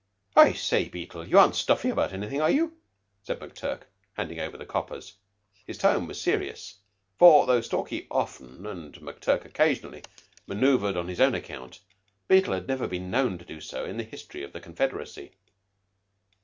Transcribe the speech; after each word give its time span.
"I 0.35 0.53
say, 0.53 0.89
Beetle, 0.89 1.27
you 1.27 1.37
aren't 1.37 1.55
stuffy 1.55 1.89
about 1.89 2.11
anything, 2.11 2.41
are 2.41 2.49
you?" 2.49 2.75
said 3.21 3.39
McTurk, 3.39 3.81
handing 4.13 4.39
over 4.39 4.57
the 4.57 4.65
coppers. 4.65 5.13
His 5.67 5.77
tone 5.77 6.07
was 6.07 6.19
serious, 6.19 6.79
for 7.19 7.45
though 7.45 7.61
Stalky 7.61 8.07
often, 8.09 8.65
and 8.65 8.95
McTurk 8.95 9.45
occasionally, 9.45 10.01
manoeuvred 10.47 10.97
on 10.97 11.07
his 11.07 11.21
own 11.21 11.35
account, 11.35 11.81
Beetle 12.27 12.55
had 12.55 12.67
never 12.67 12.87
been 12.87 13.11
known 13.11 13.37
to 13.37 13.45
do 13.45 13.61
so 13.61 13.85
in 13.85 13.91
all 13.91 13.97
the 13.99 14.03
history 14.09 14.41
of 14.41 14.53
the 14.53 14.59
confederacy. 14.59 15.33